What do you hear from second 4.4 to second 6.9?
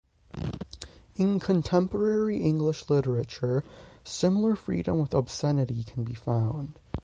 freedom with obscenity can be found.